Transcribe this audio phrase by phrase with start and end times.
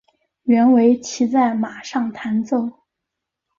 [0.45, 2.71] 原为骑在马上弹奏。